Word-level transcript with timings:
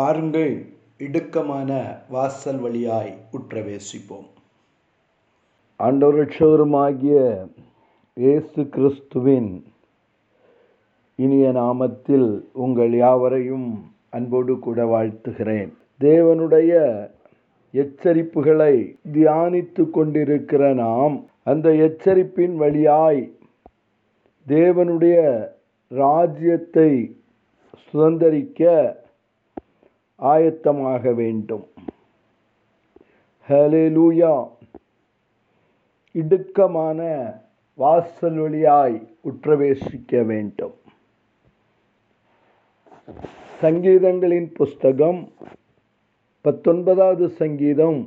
பாருங்கள் 0.00 0.66
இடுக்கமான 0.98 1.70
வாசல் 2.08 2.58
வழியாய் 2.58 3.14
உற்றவேசிப்போம். 3.32 4.28
ஆண்டவரட்சவருமாகிய 5.80 7.46
இயேசு 8.16 8.68
கிறிஸ்துவின் 8.68 9.64
இனிய 11.14 11.52
நாமத்தில் 11.52 12.44
உங்கள் 12.52 12.94
யாவரையும் 12.94 13.92
அன்போடு 14.10 14.58
கூட 14.58 14.84
வாழ்த்துகிறேன். 14.84 15.72
தேவனுடைய 16.00 16.72
எச்சரிப்புகளை 17.74 18.98
தியானித்து 19.12 19.90
கொண்டிருக்கிற 19.90 20.74
நாம் 20.74 21.28
அந்த 21.42 21.70
எச்சரிப்பின் 21.70 22.54
வழியாய் 22.54 23.32
தேவனுடைய 24.46 25.18
ராஜ்யத்தை 25.88 26.90
சுதந்தரிக்க 27.86 28.98
ஆயத்தமாக 30.20 31.14
வேண்டும். 31.14 31.66
ஹலேலூயா 33.48 34.48
இடுக்கமான 36.14 37.00
வாசல் 37.74 38.38
வழியாய் 38.38 39.16
உற்றவேசிக்க 39.24 40.26
வேண்டும். 40.26 40.74
சங்கீதங்களின் 43.62 44.52
புஸ்தகம் 44.54 45.28
பத்தொன்பதாவது 46.44 47.28
சங்கீதம் 47.28 48.00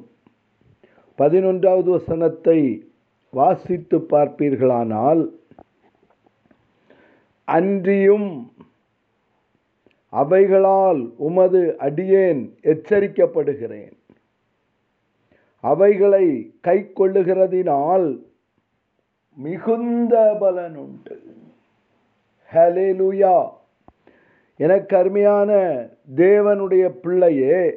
பதினொன்றாவது 1.18 1.90
வசனத்தை 1.90 2.59
வாசித்து 3.30 3.98
பார்ப்பீர்களானால் 3.98 5.21
அன்றியும் 7.48 8.30
அவைகளால் 10.13 11.13
உமது 11.17 11.77
அடியேன் 11.77 12.57
எச்சரிக்கப்படுகிறேன். 12.63 13.93
அவைகளை 15.59 16.55
கை 16.61 16.91
கொள்ளுகிறதினால் 16.95 18.23
மிகுந்த 19.35 20.37
பலனுண்டு. 20.41 21.17
ஹலேலுயா 22.53 23.49
எனக்கு 24.57 24.97
அருமையான 24.97 25.51
தேவனுடைய 26.15 26.89
பிள்ளையே 26.89 27.75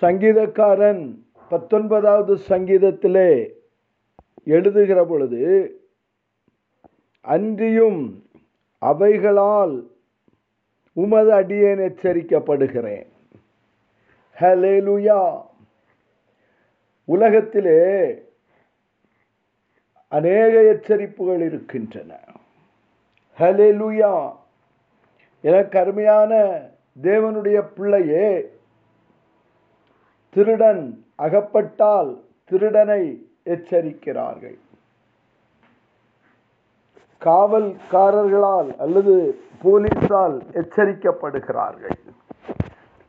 சங்கீதக்காரன் 0.00 1.18
பத்தொன்பதாவது 1.48 2.38
சங்கீதத்திலே 2.48 3.48
எழுதுகிற 4.44 5.04
பொழுது 5.04 5.44
அன்றியும் 7.20 8.24
அவைகளால் 8.78 9.89
உமது 10.92 11.32
அடியேன் 11.32 11.78
எச்சரிக்கப்படுகிறேன். 11.78 13.06
ஹலேலுயா 14.40 15.42
உலகத்திலே 17.04 18.14
அநேக 20.08 20.60
எச்சரிப்புகள் 20.60 21.40
இருக்கின்றன. 21.40 22.18
ஹலேலுயா 23.38 24.36
என 25.40 25.64
கருமையான 25.64 26.60
தேவனுடைய 27.02 27.66
பிள்ளையே 27.74 28.50
திருடன் 30.30 31.04
அகப்பட்டால் 31.16 32.24
திருடனை 32.44 33.30
எச்சரிக்கிறார்கள். 33.44 34.58
காவல்காரர்களால் 37.24 38.70
அல்லது 38.76 39.14
போலீஸால் 39.64 40.36
எச்சரிக்கப்படுகிறார்கள். 40.52 41.98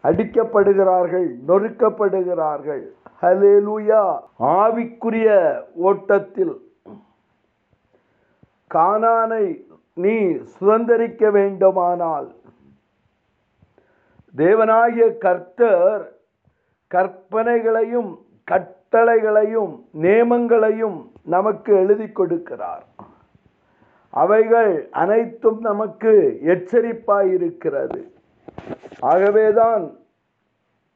அடிக்கப்படுகிறார்கள் 0.03 1.29
நொறுக்கப்படுகிறார்கள். 1.47 2.83
ஹலேலூயா 3.21 4.03
ஆவிக்குரிய 4.39 5.29
ஓட்டத்தில் 5.73 6.53
கானானை 8.73 9.45
நீ 9.93 10.15
சுதந்திரிக்க 10.59 11.31
வேண்டுமானால் 11.31 12.29
தேவனாகிய 14.37 15.17
கர்த்தர் 15.17 16.03
கற்பனைகளையும் 16.95 18.11
கட்டளைகளையும் 18.51 19.73
நியமங்களையும் 20.01 20.97
நமக்கு 21.23 21.75
எழுதி 21.75 22.03
கொடுக்கிறார். 22.03 22.85
அவைகள் 24.11 24.89
அனைத்தும் 24.91 25.59
நமக்கு 25.59 26.39
எச்சரிப்பாயிருக்கிறது. 26.45 28.01
ஆகவேதான் 28.99 29.91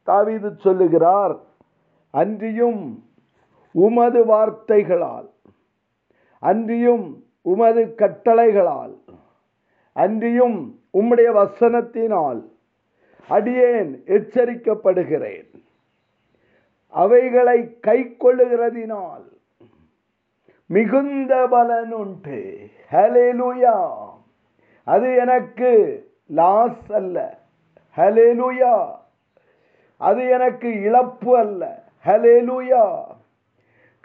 தாவீது 0.03 0.49
சொல்லுகிறார் 0.57 1.35
அன்றியும் 2.09 3.03
உமது 3.71 4.25
வார்த்தைகளால் 4.25 5.29
அன்றியும் 6.39 7.23
உமது 7.41 7.83
கட்டளைகளால் 7.97 8.95
அன்றியும் 9.93 10.79
உம்முடைய 10.93 11.29
வசனத்தினால் 11.41 12.41
அடியேன் 13.29 14.03
எச்சரிக்கப்படுகிறேன். 14.05 15.49
அவைகளை 16.87 17.79
கை 17.79 18.15
கொள்ளுகிறதினால் 18.19 19.25
மிகுந்த 20.67 21.47
பலனுண்டு 21.51 22.55
ஹலேலுயா 22.91 23.93
அது 24.83 25.15
எனக்கு 25.15 25.69
லாஸ் 26.27 26.91
அல்ல. 26.91 27.37
ஹலேலுயா 27.95 28.91
அது 29.97 30.29
எனக்கு 30.29 30.81
இழப்பு 30.81 31.37
அல்ல. 31.37 31.83
ஹலேலுயா 32.05 33.03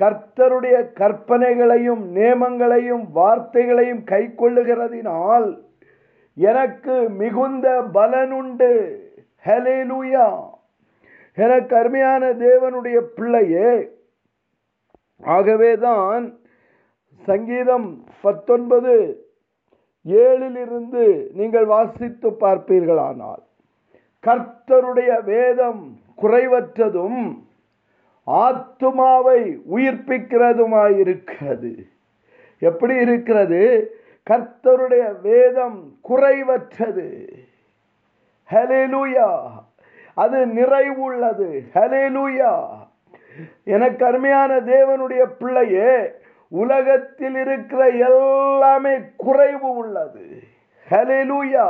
கர்த்தருடைய 0.03 0.93
கற்பனைகளையும் 0.93 2.17
நியமங்களையும் 2.17 3.05
வார்த்தைகளையும் 3.15 4.05
கை 4.05 4.35
கொள்ளுகிறதினால் 4.39 5.59
எனக்கு 6.35 7.09
மிகுந்த 7.09 7.83
பலனுண்டு 7.95 8.97
ஹலேலுயா 9.45 10.51
எனக்கு 11.35 11.77
அருமையான 11.77 12.33
தேவனுடைய 12.33 13.01
பிள்ளையே. 13.01 13.89
ஆகவேதான் 15.23 16.40
சங்கீதம் 17.25 18.05
பத்தொன்பது 18.21 19.25
ஏழிலிருந்து 20.09 21.33
நீங்கள் 21.33 21.65
வாசித்து 21.65 22.31
பார்ப்பீர்களானால் 22.31 23.43
கர்த்தருடைய 24.27 25.25
வேதம் 25.25 25.99
குறைவற்றதும் 26.23 27.39
ஆத்துமாவை 28.27 29.59
உயிர்ப்பிக்கிறதுமாயிருக்கிறது. 29.75 31.87
எப்படி 32.59 32.95
இருக்கிறது? 32.95 33.95
கர்த்தருடைய 34.31 35.21
வேதம் 35.21 35.99
குறைவற்றது. 36.09 37.33
ஹலேலூயா 38.51 39.51
அது 40.15 40.47
நிறைவுள்ளது. 40.47 41.63
ஹலேலூயா 41.75 42.69
எனக்கு 43.65 44.07
அருமையான 44.07 44.61
தேவனுடைய 44.61 45.27
பிள்ளையே 45.39 46.13
உலகத்தில் 46.51 47.35
இருக்கிற 47.35 47.89
எல்லாமே 47.89 48.95
குறைவு 49.17 49.77
உள்ளது. 49.77 50.43
ஹலேலூயா 50.91 51.67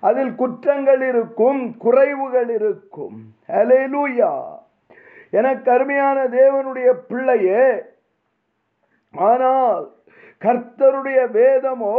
அதில் 0.00 0.34
குற்றங்கள் 0.34 1.02
இருக்கும் 1.08 1.76
குறைவுகள் 1.84 2.48
இருக்கும். 2.48 3.16
ஹலேலூயா 3.48 4.32
எனக்கு 5.30 5.70
அருமையான 5.70 6.24
தேவனுடைய 6.24 6.92
பிள்ளையே 7.08 7.64
ஆனால் 9.14 9.90
கர்த்தருடைய 10.40 11.30
வேதமோ 11.30 11.96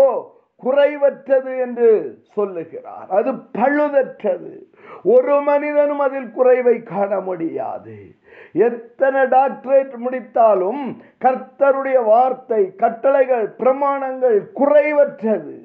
குறைவற்றது 0.63 1.59
என்று 1.59 2.17
சொல்லுகிறார். 2.33 3.07
அது 3.09 3.31
பழுதற்றது. 3.31 4.61
ஒரு 5.03 5.41
மனிதனும் 5.41 5.99
அதில் 5.99 6.31
குறைவை 6.31 6.83
காண 6.83 7.19
முடியாது. 7.19 7.97
எத்தனை 8.53 9.21
டாக்டரேட் 9.21 9.95
முடித்தாலும் 9.95 11.01
கர்த்தருடைய 11.25 12.03
வார்த்தை 12.03 12.75
கட்டளைகள் 12.75 13.47
பிரமாணங்கள் 13.47 14.45
குறைவற்றது. 14.55 15.59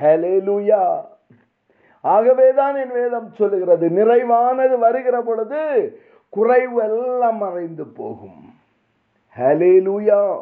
ஹலேலுயா 0.00 1.00
ஆகவேதான் 2.00 2.76
என் 2.76 2.92
வேதம் 2.92 3.32
சொல்லுகிறது. 3.32 3.88
நிறைவானது 3.88 4.78
வருகிற 4.78 5.20
பொழுது 5.20 5.62
குறைவு 6.28 6.82
எல்லாம் 6.82 7.36
மறைந்து 7.36 7.86
போகும். 7.86 8.54
ஹலேலுயா 9.36 10.40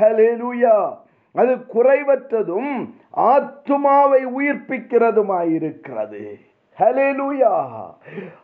ஹலேலுயா 0.00 1.02
அது 1.34 1.56
குறைவற்றதும் 1.56 2.94
ஆத்துமாவை 3.16 4.22
உயிர்ப்பிக்கிறதுமாயிருக்கிறது. 4.38 6.24
ஹலேலூயா 6.78 7.54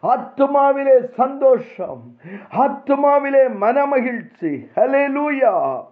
ஆத்துமாவிலே 0.03 1.05
சந்தோஷம் 1.05 2.17
ஆத்துமாவிலே 2.53 3.45
மனமகிழ்ச்சி. 3.61 4.67
ஹலேலூயா 4.77 5.85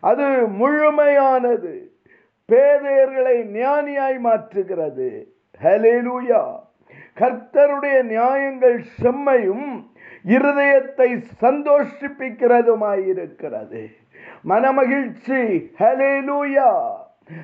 அது 0.00 0.26
முழுமையானது. 0.60 1.74
பேதையர்களை 2.52 3.36
ஞானியாய் 3.58 4.18
மாற்றுகிறது. 4.24 5.10
ஹலேலூயா 5.62 6.42
கர்த்தருடைய 7.20 8.02
நியாயங்கள் 8.02 8.78
செம்மையும் 9.02 9.68
இருதயத்தை 10.24 11.08
சந்தோஷிப்பிக்கிறதுமாயிருக்கிறது. 11.40 13.82
மனமகிழ்ச்சி. 14.44 15.40
ஹலே 15.78 16.12
லூயா 16.28 16.70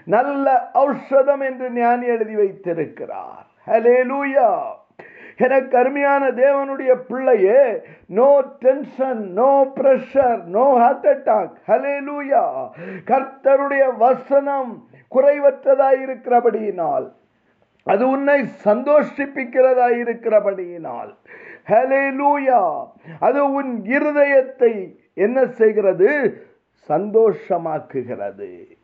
நல்ல 0.04 0.70
ஔஷதம் 0.75 1.44
என்று 1.46 1.70
ஞானி 1.70 2.06
எழுதி 2.06 2.34
வைத்திருக்கிறார். 2.34 3.46
ஹலே 3.66 3.98
லூயா 4.10 4.50
எனக்கு 5.38 5.75
அருமையான 5.78 6.31
தேவனுடைய 6.31 6.93
பிள்ளையே 7.08 7.82
no 8.19 8.28
tension 8.58 9.32
no 9.32 9.50
pressure 9.76 10.43
no 10.44 10.78
heart 10.78 11.06
attack 11.06 11.52
hallelujah 11.69 12.44
கர்த்தருடைய 13.10 13.96
வசனம் 13.96 14.70
குறைவற்றதாய் 15.14 16.00
இருக்கிறபடியினால் 16.06 17.06
அது 17.82 18.08
உன்னை 18.08 18.38
சந்தோஷிப்பிக்கிறதாயிருக்கிறபடியினால் 18.64 20.00
இருக்கிறபடியினால். 20.02 21.10
ஹலேலூயா 21.69 22.62
அது 23.20 23.52
உன் 23.52 23.82
இருதயத்தை 23.84 24.72
என்ன 25.14 25.44
செய்கிறது? 25.46 26.10
சந்தோஷமாக்குகிறது. 26.88 28.76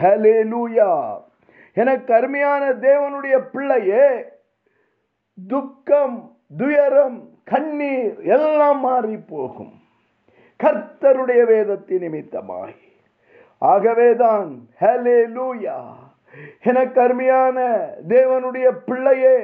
ஹலேலூயா 0.00 1.18
எனக்கு 1.74 2.14
அருமையான 2.14 2.72
தேவனுடைய 2.72 3.36
பிள்ளையே 3.52 4.24
துக்கம் 5.48 6.36
துயரம் 6.56 7.28
கண்ணீர் 7.44 8.20
எல்லாம் 8.22 8.80
மாறி 8.80 9.16
போகும் 9.16 9.74
கர்த்தருடைய 10.64 11.46
வேதத்தின் 11.46 12.02
நிமித்தமாய். 12.02 12.76
ஆகவேதான் 13.58 14.68
ஹலே 14.80 15.18
லூயா 15.36 15.78
எனக்கு 16.62 17.00
அருமையான 17.00 17.58
தேவனுடைய 18.08 18.66
பிள்ளையே 18.84 19.36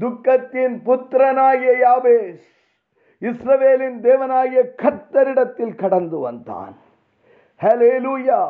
துக்கத்தின் 0.00 0.76
புத்திரனாகிய 0.86 1.72
யாபேஸ் 1.84 2.46
இஸ்ரவேலின் 3.20 3.98
தேவனாகிய 4.06 4.60
கர்த்தரிடத்தில் 4.82 5.74
கடந்து 5.74 6.18
வந்தான். 6.18 6.76
ஹலே 7.62 7.92
லூயா 8.06 8.40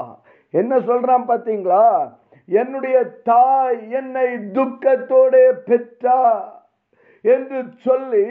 என்ன 0.51 0.79
சொல்றான் 0.79 1.29
பார்த்தீங்களா? 1.29 2.13
என்னுடைய 2.47 3.05
தாய் 3.05 3.91
என்னை 3.91 4.27
துக்கத்தோடு 4.55 5.43
பெற்றா 5.67 6.43
என்று 7.23 7.59
சொல்லி 7.77 8.27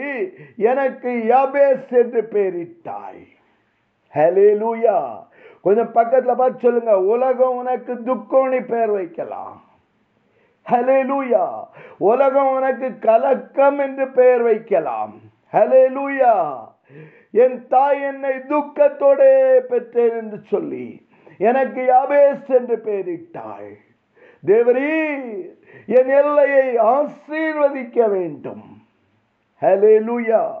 எனக்கு 0.56 1.10
யாபேஸ் 1.28 1.90
என்று 2.02 2.22
பெயரிட்டாய். 2.32 3.22
ஹலேலூயா 4.14 4.96
கொஞ்சம் 5.62 5.92
பக்கத்தில் 5.92 6.36
பார்த்து 6.36 6.60
சொல்லுங்க. 6.60 7.00
உலகம் 7.00 7.56
உனக்கு 7.56 7.94
துக்கோணி 7.94 8.60
பெயர் 8.66 8.90
வைக்கலாம். 8.90 9.62
ஹலேலூயா 10.70 11.46
உலகம் 11.98 12.48
உனக்கு 12.48 12.98
கலக்கம் 12.98 13.78
என்று 13.78 14.08
பெயர் 14.08 14.42
வைக்கலாம். 14.42 15.14
ஹலேலூயா 15.52 16.34
என் 17.30 17.66
தாய் 17.68 18.02
என்னை 18.02 18.30
துக்கத்தோடே 18.30 19.58
பெற்றேன் 19.58 20.10
என்று 20.10 20.38
சொல்லி 20.42 21.06
எனக்கு 21.38 21.80
யாபேஸ் 21.80 22.48
என்று 22.48 22.76
பெயரிட்டாள். 22.76 23.74
தேவரீ 24.46 25.28
என் 25.86 26.08
எல்லையை 26.08 26.76
ஆசீர்வதிக்க 26.76 28.10
வேண்டும். 28.10 28.82
ஹலே 29.60 30.00
லூயா 30.00 30.54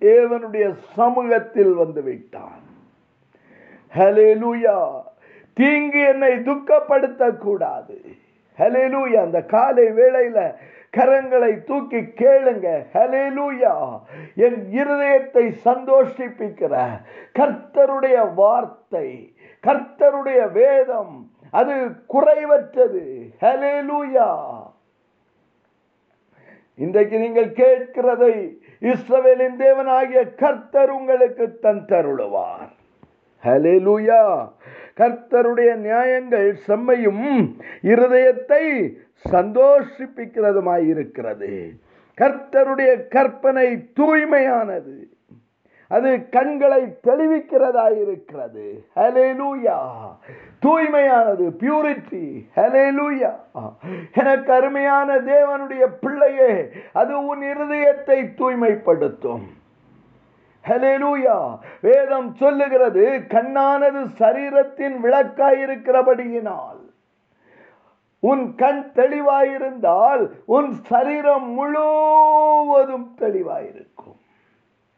தேவனுடைய 0.00 0.72
சமூகத்தில் 0.72 1.72
வந்து 1.72 2.02
விட்டான். 2.02 2.62
ஹலே 3.94 4.38
லூயா 4.38 5.02
தீங்கு 5.54 6.00
என்னை 6.00 6.32
துக்கப்படுத்தக்கூடாது. 6.32 7.38
கூடாது 7.38 8.00
ஹலேலூயா 8.58 9.16
அந்த 9.16 9.42
காலை 9.42 9.84
வேளையில 9.84 10.54
கரங்களை 10.96 11.52
தூக்கி 11.68 12.00
கேளுங்க. 12.20 12.66
ஹலேலூயா 12.94 13.74
என் 14.46 14.60
இருதயத்தை 14.78 15.44
சந்தோஷிப்பிக்கிற 15.68 16.74
கர்த்தருடைய 17.38 18.18
வார்த்தை 18.40 19.08
கர்த்தருடைய 19.64 20.40
வேதம் 20.60 21.14
அது 21.60 21.74
குறைவற்றது. 22.14 23.04
ஹலேலூயா 23.44 24.30
இன்றைக்கு 26.78 27.16
நீங்கள் 27.24 27.50
கேட்கிறதை 27.60 28.34
இஸ்ரவேலின் 28.90 29.58
தேவனாகிய 29.62 30.22
கர்த்தர் 30.42 30.90
உங்களுக்கு 30.96 31.44
தந்தருளுவார். 31.62 32.72
ஹலேலூயா 33.44 34.20
கர்த்தருடைய 35.00 35.70
நியாயங்கள் 35.86 36.48
செம்மையும் 36.66 37.24
இருதயத்தை 37.92 38.64
சந்தோஷிப்பிக்கிறதுமாயிருக்கிறது. 39.24 41.70
கர்த்தருடைய 42.20 43.08
கற்பனை 43.08 43.92
தூய்மையானது. 44.00 45.14
அது 45.88 46.28
கண்களை 46.28 46.98
தெளிவிக்கிறதாயிருக்கிறது. 47.06 48.78
ஹலேலூயா 48.96 49.78
தூய்மையானது 50.66 51.50
பியூரிட்டி 51.60 52.46
ஹலே 52.56 52.96
லூயா 52.96 53.32
எனக்கு 54.12 54.52
அருமையான 54.52 55.16
தேவனுடைய 55.16 55.86
பிள்ளையே 56.00 56.68
அது 56.92 57.26
உன் 57.26 57.40
இருதயத்தை 57.40 58.34
தூய்மைப்படுத்தும். 58.34 59.46
ஹலேலூயா 60.68 61.58
வேதம் 61.80 62.34
சொல்லுகிறது 62.34 63.22
கண்ணானது 63.28 64.06
சரீரத்தின் 64.18 65.02
விளக்காயிருக்கிறபடியினால். 65.02 66.84
உன் 68.18 68.54
கண் 68.54 68.92
தெளிவாயிருந்தால் 68.94 70.30
உன் 70.44 70.72
சரீரம் 70.72 71.50
முழுவதும் 71.50 73.14
தெளிவாயிருக்கும். 73.18 74.18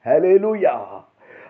ஹலேலூயா 0.05 0.76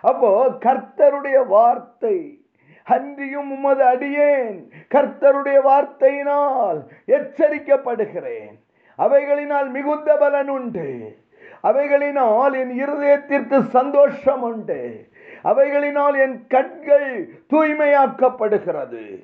அப்போ 0.01 0.47
கர்த்தருடைய 0.47 1.47
வார்த்தை 1.47 2.43
அன்றியும் 2.83 3.51
உமது 3.51 3.83
அடியேன் 3.83 4.71
கர்த்தருடைய 4.89 5.59
வார்த்தையினால் 5.65 6.79
எச்சரிக்கப்படுகிறேன். 7.07 8.55
அவைகளினால் 8.97 9.69
மிகுந்த 9.69 10.15
பலன் 10.15 10.49
உண்டு. 10.49 11.17
அவைகளினால் 11.63 12.53
என் 12.53 12.73
இருதயத்திற்கு 12.85 13.61
சந்தோஷம் 13.61 14.41
உண்டு. 14.41 15.09
அவைகளினால் 15.43 16.19
என் 16.19 16.47
கண்கள் 16.47 17.29
தூய்மையாக்கப்படுகிறது. 17.49 19.23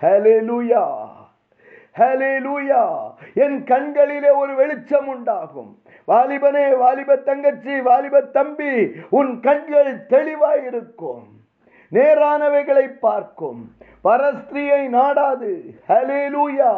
ஹலேலூயா 0.00 1.06
ஹலேலூயா 1.96 3.10
என் 3.34 3.64
கண்களிலே 3.64 4.30
ஒரு 4.30 4.54
வெளிச்சம் 4.54 5.06
உண்டாகும். 5.06 5.78
வாலிபனே 6.08 6.76
வாலிப 6.76 7.16
தங்கச்சி 7.16 7.80
வாலிப 7.80 8.20
தம்பி 8.20 8.90
உன் 9.10 9.40
கண்கள் 9.40 9.96
தெளிவாயிருக்கும். 9.96 11.24
நேரானவைகளை 11.92 12.86
பார்க்கும். 13.00 13.72
பரஸ்திரியை 14.04 14.88
நாடாது. 14.88 15.52
ஹலேலூயா 15.88 16.72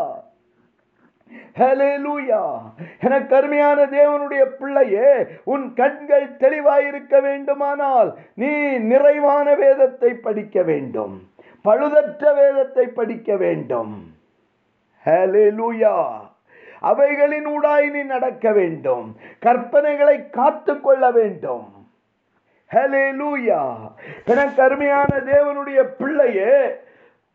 ஹலேலூயா 1.59 2.61
எனக்கு 3.01 3.27
கருமையான 3.27 3.87
தேவனுடைய 3.87 4.45
பிள்ளையே 4.45 5.27
உன் 5.45 5.75
கண்கள் 5.75 6.29
தெளிவாயிருக்க 6.31 7.23
வேண்டுமானால் 7.23 8.17
நீ 8.35 8.51
நிறைவான 8.79 9.55
வேதத்தை 9.55 10.15
படிக்க 10.15 10.63
வேண்டும். 10.63 11.31
பழுதற்ற 11.65 12.35
வேதத்தை 12.35 12.87
படிக்க 12.87 13.37
வேண்டும். 13.37 14.19
ஹலெலுயா 15.07 15.97
அவைகளின் 16.81 17.47
ஊடாய் 17.47 17.89
நீ 17.91 18.03
நடக்க 18.03 18.53
வேண்டும். 18.53 19.07
கற்பனைகளை 19.47 20.17
காத்து 20.31 20.81
கொள்ள 20.81 21.11
வேண்டும். 21.11 21.69
ஹலெலுயா 22.71 23.63
என 24.25 24.41
கருமையான 24.59 25.11
தேவனுடைய 25.33 25.81
பிள்ளையே 25.99 26.55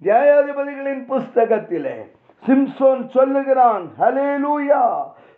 நியாயாதிபதிகளின் 0.04 1.04
புஸ்தகத்திலே 1.12 1.98
சிம்சோன் 2.48 3.04
சொல்லுகிறான் 3.16 3.86
ஹலேலூயா 4.00 4.84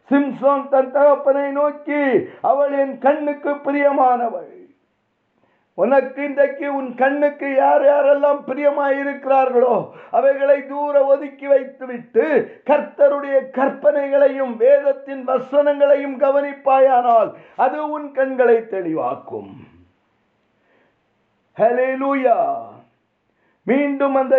சிம்சோன் 0.10 0.67
தன் 0.69 0.91
தகப்பனை 0.91 1.51
நோக்கி 1.51 2.03
அவள் 2.41 2.74
என் 2.84 2.98
கண்ணுக்கு 2.98 3.51
பிரியமானவள். 3.65 4.56
உனக்கு 5.81 6.24
இன்றைக்கு 6.24 6.67
உன் 6.75 6.88
கண்ணுக்கு 6.96 7.48
யார் 7.55 7.84
யாரெல்லாம் 7.88 8.39
பிரியமாயிருக்கிறார்களோ 8.48 9.75
அவைகளை 10.17 10.55
தூர 10.67 11.03
ஒதுக்கி 11.05 11.48
வைத்துவிட்டு 11.48 12.24
கர்த்தருடைய 12.69 13.36
கற்பனைகளையும் 13.57 14.55
வேதத்தின் 14.63 15.22
வசனங்களையும் 15.27 16.15
கவனிப்பாயானால் 16.24 17.29
அது 17.55 17.77
உன் 17.91 18.07
கண்களை 18.12 18.57
தெளிவாக்கும். 18.74 19.53
ஹலேலூயா 21.57 22.39
மீண்டும் 23.63 24.15
அந்த 24.15 24.36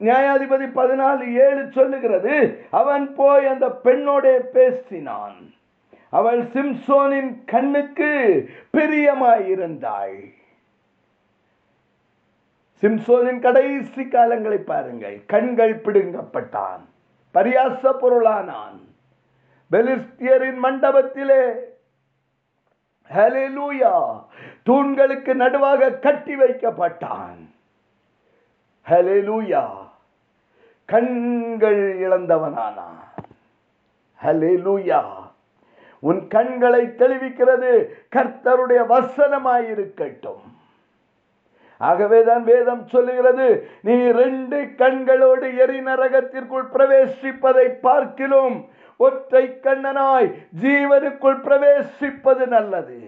நியாயாதிபதி 0.00 0.66
பதினாலு 0.80 1.26
ஏழு 1.48 1.62
சொல்லுகிறது 1.70 2.34
அவன் 2.70 3.14
போய் 3.14 3.46
அந்த 3.46 3.66
பெண்ணோட 3.84 4.26
பேசினான். 4.56 5.38
அவள் 6.18 6.42
சிம்சோனின் 6.54 7.32
கண்ணுக்கு 7.46 8.12
பிரியமாயிருந்தாள். 8.76 10.18
சிம்சோனின் 12.82 13.40
கடைசி 13.40 14.02
காலங்களை 14.02 14.56
பாருங்கள். 14.56 15.22
கண்கள் 15.26 15.80
பிடுங்கப்பட்டான். 15.80 16.80
பரியாச 17.34 17.92
பொருளானான். 18.00 18.78
பெலிஸ்தியரின் 19.70 20.58
மண்டபத்திலே 20.62 21.54
ஹalleluya 23.14 24.22
தூண்களுக்கு 24.64 25.34
நடுவாக 25.34 25.98
கட்டி 25.98 26.36
வைக்கப்பட்டான். 26.36 27.50
ஹalleluya 28.88 29.66
கண்கள் 30.84 31.98
இழந்தவனானான். 31.98 33.02
ஹalleluya 34.22 35.02
உன் 35.98 36.28
கண்களை 36.28 36.86
தெளிவிக்கிறது 36.86 37.86
கர்த்தருடைய 38.16 38.86
வசனமாயிருக்கட்டும். 38.88 40.56
ஆகவேதான் 41.80 42.44
வேதம் 42.44 42.88
சொல்லுகிறது 42.88 43.46
நீ 43.82 43.96
ரெண்டு 44.10 44.58
கண்களோடு 44.76 45.56
எரி 45.56 45.80
நரகத்திற்குள் 45.80 46.66
பிரவேசிப்பதை 46.74 47.66
பார்க்கிலும் 47.80 48.56
ஒற்றை 48.96 49.44
கண்ணனாய் 49.62 50.28
ஜீவனுக்குள் 50.62 51.40
பிரவேசிப்பது 51.40 52.46
நல்லது. 52.46 53.00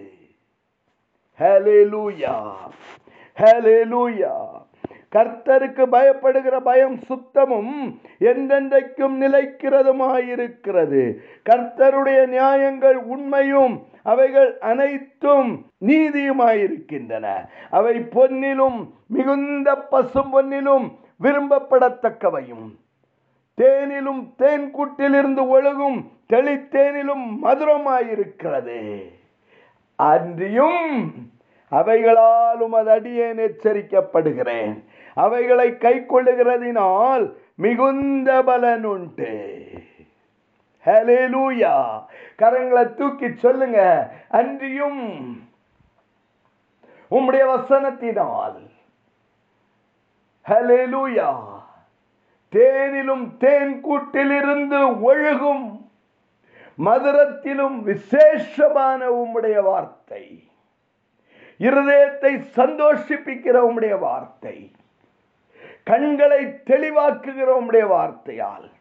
ஹலே 1.39 1.79
லூயா 1.91 2.35
ஹலே 3.37 3.77
லூயா 3.83 4.33
கர்த்தருக்கு 5.15 5.85
பயப்படுகிற 5.91 6.59
பயம் 6.59 6.99
சுத்தமும் 6.99 7.99
எந்தெந்தைக்கும் 8.19 9.15
நிலைக்கிறதுமாயிருக்கிறது. 9.23 11.15
கர்த்தருடைய 11.49 12.27
நியாயங்கள் 12.27 12.95
உண்மையும் 12.95 13.85
அவைகள் 14.03 14.57
அனைத்தும் 14.57 15.65
நீதியுமாயிருக்கின்றன. 15.85 17.45
அவை 17.69 17.99
பொன்னிலும் 17.99 18.89
மிகுந்த 19.07 19.75
பசும் 19.75 20.31
பொன்னிலும் 20.33 20.91
விரும்பப்படத்தக்கவையும். 21.23 22.75
தேனிலும் 23.61 24.35
தேன் 24.37 24.73
கூட்டிலிருந்து 24.75 25.43
ஒழுகும் 25.45 26.07
தெளித்தேனிலும் 26.33 27.25
மதுரமாயிருக்கிறது. 27.43 29.03
அன்றியும் 29.95 31.13
அவைகளாலும் 31.71 32.71
அது 32.71 32.91
அடியேன் 32.91 33.37
எச்சரிக்கப்படுகிறேன். 33.37 34.83
அவைகளை 35.15 35.77
கை 35.77 35.95
கொள்ளுகிறதினால் 35.99 37.33
மிகுந்த 37.55 38.41
பலன் 38.41 38.83
உண்டு. 38.83 39.33
கரங்களை 42.39 42.93
தூக்கி 42.93 43.33
சொல்லுங்க. 43.33 43.79
அன்றியும் 44.29 45.01
உம்முடைய 47.11 47.43
வசனத்தினால். 47.55 48.59
ஹலேலூயா 50.49 51.29
தேனிலும் 52.51 53.37
தேன் 53.37 53.83
கூட்டிலிருந்து 53.85 54.79
ஒழுகும் 55.09 55.89
மதுரத்திலும் 56.77 57.81
விசேஷமான 57.81 59.09
உம்முடைய 59.09 59.63
வார்த்தை. 59.63 60.49
இருதயத்தை 61.59 62.33
சந்தோஷிப்பிக்கிற 62.55 63.57
உம்முடைய 63.69 63.99
வார்த்தை. 63.99 64.71
கண்களை 65.83 66.45
தெளிவாக்குகிற 66.45 67.47
உம்முடைய 67.59 67.87
வார்த்தையால். 67.87 68.71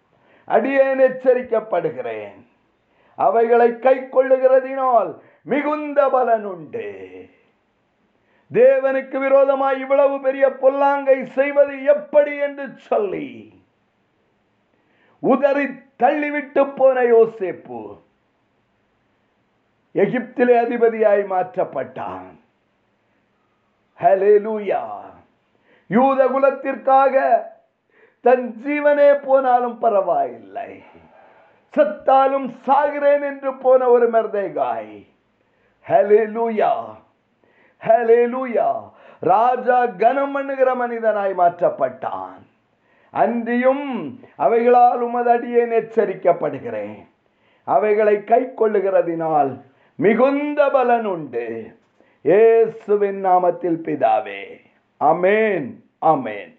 அடியேன் 0.45 0.99
எச்சரிக்கப்படுகிறேன். 0.99 2.47
அவைகளை 3.17 3.79
கை 3.79 3.99
கொள்ளுகிறதினால் 3.99 5.19
மிகுந்த 5.43 6.09
பலன் 6.09 6.45
உண்டு. 6.45 7.09
தேவனுக்கு 8.53 9.19
விரோதமாய் 9.19 9.81
இவ்வளவு 9.81 10.21
பெரிய 10.21 10.49
பொல்லாங்கை 10.49 11.23
செய்வது 11.23 11.85
எப்படி 11.85 12.37
என்று 12.37 12.69
சொல்லி 12.77 13.63
உதறி 15.19 15.65
தள்ளிவிட்டு 15.99 16.77
போன 16.77 17.01
யோசேப்பு. 17.01 17.99
எகிப்திலே 19.95 20.57
அதிபதியாய் 20.59 21.25
மாற்றப்பட்டான். 21.25 22.39
ஹalleluya. 23.99 24.89
யூத 25.91 26.27
குலத்திற்காக 26.27 27.17
தன் 28.21 28.47
ஜீவனே 28.65 29.11
போனாலும் 29.27 29.79
பரவாயில்லை. 29.79 30.83
சத்தாலும் 31.77 32.49
சாகிறேன் 32.67 33.23
என்று 33.23 33.55
போன 33.55 33.89
ஒரு 33.89 34.11
மெர்தேகாய். 34.11 35.09
ஹalleluya 35.89 36.73
ஹalleluya. 37.83 38.69
ராஜா 39.21 39.87
கனம் 39.87 40.33
பண்ணுகிற 40.33 40.75
மனிதனாய் 40.75 41.35
மாற்றப்பட்டான். 41.35 42.43
அன்றியும் 43.11 43.87
அவைகளால் 44.39 45.01
உமது 45.01 45.31
அடியேன் 45.31 45.71
எச்சரிக்கப்படுகிறேன். 45.71 46.99
அவைகளை 47.65 48.25
கை 48.25 48.43
கொள்ளுகிறதினால் 48.45 49.53
மிகுந்த 49.95 50.69
பலன் 50.69 51.05
உண்டு. 51.05 51.47
இயேசுவின் 52.23 53.25
நாமத்தில் 53.25 53.81
பிதாவே. 53.87 54.43
Amen. 55.01 55.83
Amen. 56.03 56.55